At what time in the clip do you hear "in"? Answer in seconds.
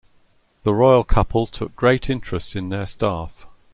2.55-2.69